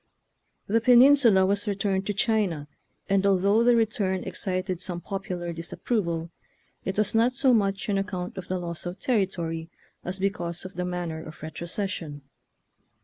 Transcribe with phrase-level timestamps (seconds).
[0.65, 2.67] The penin sula was returned to China,
[3.07, 6.31] and although the return excited some popular disap proval,
[6.83, 9.69] it was not so much on account of the loss of territory
[10.03, 12.21] as because of the man ner of retrocession.